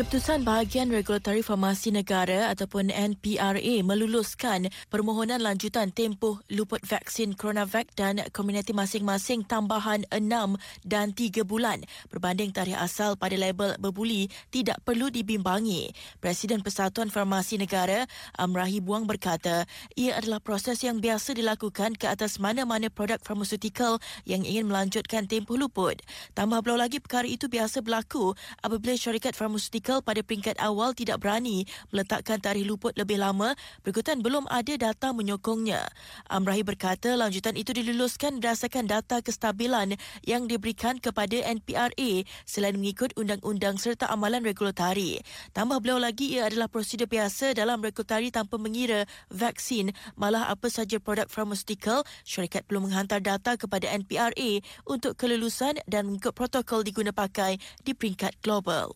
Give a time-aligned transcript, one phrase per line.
[0.00, 8.24] Keputusan Bahagian Regulatori Farmasi Negara ataupun NPRA meluluskan permohonan lanjutan tempoh luput vaksin CoronaVac dan
[8.32, 10.56] komuniti masing-masing tambahan 6
[10.88, 15.92] dan 3 bulan berbanding tarikh asal pada label berbuli tidak perlu dibimbangi.
[16.16, 18.08] Presiden Persatuan Farmasi Negara
[18.40, 19.68] Amrahi Buang berkata
[20.00, 25.60] ia adalah proses yang biasa dilakukan ke atas mana-mana produk farmaseutical yang ingin melanjutkan tempoh
[25.60, 26.00] luput.
[26.32, 28.32] Tambah belau lagi perkara itu biasa berlaku
[28.64, 34.22] apabila syarikat farmaseutical Medical pada peringkat awal tidak berani meletakkan tarikh luput lebih lama berikutan
[34.22, 35.82] belum ada data menyokongnya.
[36.30, 43.82] Amrahi berkata lanjutan itu diluluskan berdasarkan data kestabilan yang diberikan kepada NPRA selain mengikut undang-undang
[43.82, 45.18] serta amalan regulatori.
[45.58, 51.02] Tambah beliau lagi ia adalah prosedur biasa dalam regulatori tanpa mengira vaksin malah apa saja
[51.02, 57.58] produk farmaceutical syarikat perlu menghantar data kepada NPRA untuk kelulusan dan mengikut protokol diguna pakai
[57.82, 58.94] di peringkat global.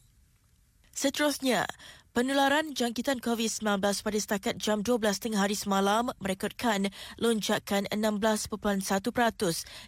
[0.95, 1.67] Seterusnya,
[2.15, 6.87] Penularan jangkitan COVID-19 pada setakat jam 12 tengah hari semalam merekodkan
[7.19, 8.87] lonjakan 16.1%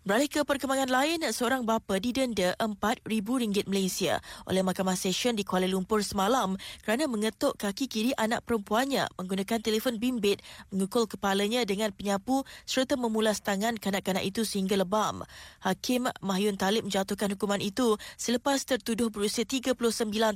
[0.00, 4.16] Beralih ke perkembangan lain, seorang bapa didenda RM4,000 Malaysia
[4.48, 10.00] oleh Mahkamah Session di Kuala Lumpur semalam kerana mengetuk kaki kiri anak perempuannya menggunakan telefon
[10.00, 10.40] bimbit
[10.72, 15.20] mengukul kepalanya dengan penyapu serta memulas tangan kanak-kanak itu sehingga lebam.
[15.60, 19.76] Hakim Mahyun Talib menjatuhkan hukuman itu selepas tertuduh berusia 39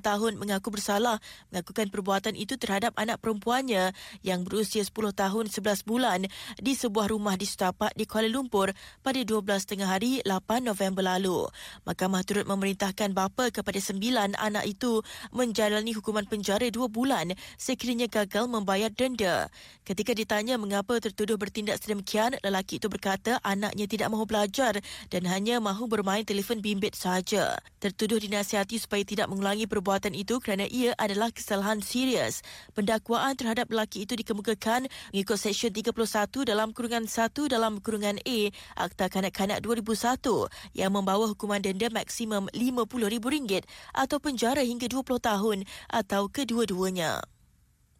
[0.04, 6.28] tahun mengaku bersalah mengakukan perbuatan itu terhadap anak perempuannya yang berusia 10 tahun 11 bulan
[6.60, 8.68] di sebuah rumah di Setapak di Kuala Lumpur
[9.00, 11.46] pada 12 tengah hari 8 November lalu.
[11.86, 18.50] Mahkamah turut memerintahkan bapa kepada sembilan anak itu menjalani hukuman penjara dua bulan sekiranya gagal
[18.50, 19.46] membayar denda.
[19.84, 24.80] Ketika ditanya mengapa tertuduh bertindak sedemikian, lelaki itu berkata anaknya tidak mahu belajar
[25.12, 27.60] dan hanya mahu bermain telefon bimbit sahaja.
[27.84, 32.40] Tertuduh dinasihati supaya tidak mengulangi perbuatan itu kerana ia adalah kesalahan serius.
[32.72, 38.38] Pendakwaan terhadap lelaki itu dikemukakan mengikut Seksyen 31 dalam kurungan 1 dalam kurungan A
[38.80, 45.58] Akta Kanak-Kanak kanak 2001 yang membawa hukuman denda maksimum RM50,000 atau penjara hingga 20 tahun
[45.92, 47.20] atau kedua-duanya.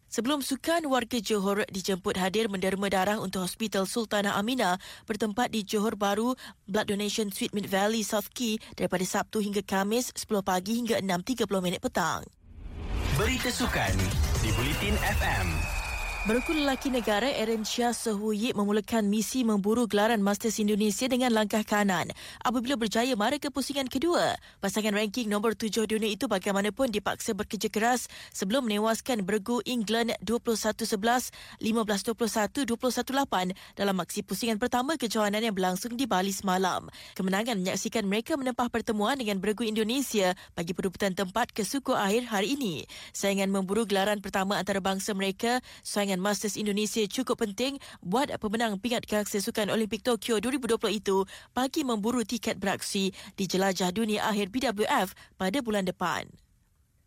[0.09, 5.99] Sebelum sukan, warga Johor dijemput hadir menderma darah untuk Hospital Sultanah Amina bertempat di Johor
[5.99, 6.39] Baru
[6.71, 11.45] Blood Donation Suite Mid Valley South Key daripada Sabtu hingga Kamis 10 pagi hingga 6.30
[11.59, 12.23] minit petang.
[13.19, 13.93] Berita sukan
[14.39, 15.74] di Bulletin FM.
[16.25, 22.09] Berku lelaki negara Aaron Shah Sehuyik memulakan misi memburu gelaran Masters Indonesia dengan langkah kanan.
[22.41, 27.69] Apabila berjaya mara ke pusingan kedua, pasangan ranking nombor tujuh dunia itu bagaimanapun dipaksa bekerja
[27.69, 31.29] keras sebelum menewaskan bergu England 21-11,
[31.61, 36.89] 15-21, 21-8 dalam aksi pusingan pertama kejohanan yang berlangsung di Bali semalam.
[37.13, 42.57] Kemenangan menyaksikan mereka menempah pertemuan dengan bergu Indonesia bagi perebutan tempat ke suku akhir hari
[42.57, 42.89] ini.
[43.13, 49.03] Saingan memburu gelaran pertama antarabangsa mereka, saingan dengan Masters Indonesia cukup penting buat pemenang pingat
[49.03, 55.11] gangsa Sukan Olimpik Tokyo 2020 itu bagi memburu tiket beraksi di jelajah dunia akhir BWF
[55.35, 56.31] pada bulan depan.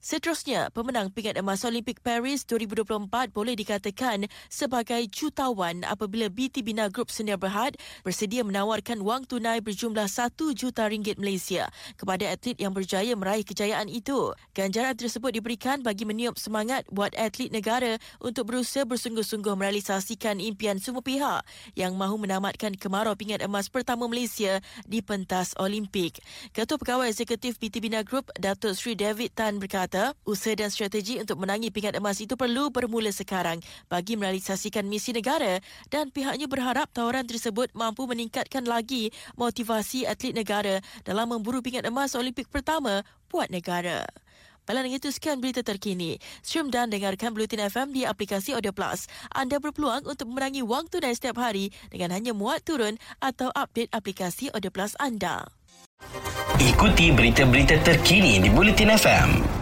[0.09, 7.13] Seterusnya, pemenang pingat emas Olimpik Paris 2024 boleh dikatakan sebagai jutawan apabila BT Bina Group
[7.13, 11.69] Senior Berhad bersedia menawarkan wang tunai berjumlah 1 juta ringgit Malaysia
[12.01, 14.33] kepada atlet yang berjaya meraih kejayaan itu.
[14.57, 21.05] Ganjaran tersebut diberikan bagi meniup semangat buat atlet negara untuk berusaha bersungguh-sungguh merealisasikan impian semua
[21.05, 21.45] pihak
[21.77, 26.25] yang mahu menamatkan kemarau pingat emas pertama Malaysia di pentas Olimpik.
[26.57, 31.19] Ketua Pegawai Eksekutif BT Bina Group, Datuk Sri David Tan berkata, berkata, usaha dan strategi
[31.19, 33.59] untuk menangi pingat emas itu perlu bermula sekarang
[33.91, 35.59] bagi merealisasikan misi negara
[35.91, 42.15] dan pihaknya berharap tawaran tersebut mampu meningkatkan lagi motivasi atlet negara dalam memburu pingat emas
[42.15, 44.07] Olimpik pertama buat negara.
[44.69, 46.21] Baiklah itu sekian berita terkini.
[46.45, 49.09] Stream dan dengarkan Blutin FM di aplikasi Audio Plus.
[49.33, 54.53] Anda berpeluang untuk memerangi wang tunai setiap hari dengan hanya muat turun atau update aplikasi
[54.53, 55.49] Audio Plus anda.
[56.61, 59.58] Ikuti berita-berita terkini di Bulletin FM.